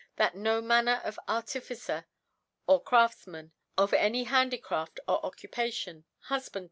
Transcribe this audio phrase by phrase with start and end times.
[0.15, 2.05] that no Manner of Artificer
[2.65, 6.59] or Craftfman of any Handicraft or Occupation, Hufband